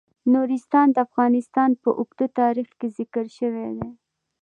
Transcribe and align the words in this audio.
نورستان 0.33 0.87
د 0.91 0.97
افغانستان 1.07 1.69
په 1.81 1.89
اوږده 1.99 2.27
تاریخ 2.39 2.67
کې 2.79 2.87
ذکر 2.97 3.25
شوی 3.37 3.69
دی. 3.77 3.89